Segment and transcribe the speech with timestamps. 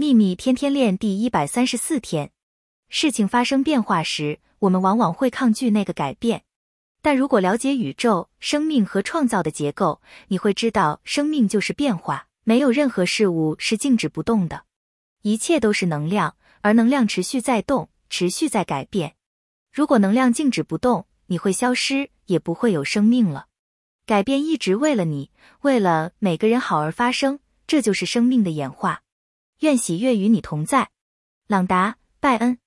[0.00, 2.30] 秘密天天练第一百三十四天，
[2.88, 6.44] 事情发生变化时，我们往往会抗拒那个改变。
[7.02, 14.62] 但如果了解宇宙、生命和创造的结构，你会知道，生命就是变化，没有任何事物是静止不动的，
[15.22, 19.16] 一切都是能量，而能量持续在动，持续在改变。
[19.72, 23.46] 如果能量静止不动，你会消失，也不会有生命了。
[24.06, 29.02] 改变一直为了你，为了每个人好而发生，这就是生命的演化。
[29.60, 30.90] 愿喜悦与你同在，
[31.46, 32.58] 朗达·拜恩。